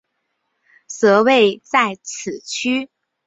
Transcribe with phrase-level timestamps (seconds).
[0.87, 2.89] 则位在此区。